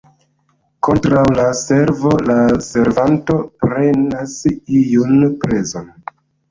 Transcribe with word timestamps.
Kontraŭ 0.87 1.25
la 1.39 1.45
servo 1.59 2.15
la 2.31 2.39
servanto 2.71 3.39
prenas 3.67 4.37
iun 4.83 5.27
prezon. 5.47 5.91